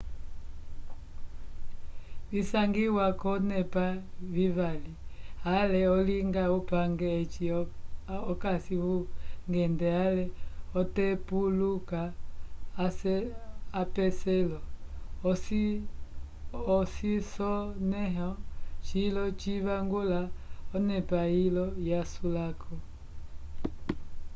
[2.31, 3.85] visangiwa k'olonepa
[4.33, 4.93] vivali
[5.55, 7.45] ale olinga upange eci
[8.31, 10.25] okasi vungende ale
[10.79, 12.01] otepuluka
[13.81, 14.59] apeselo
[16.79, 18.31] ocisonẽho
[18.85, 20.21] cilo civangula
[20.75, 22.73] onepa ilo yasulako